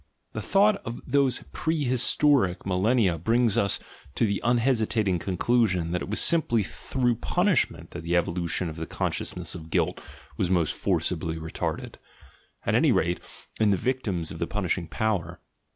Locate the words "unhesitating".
4.43-5.19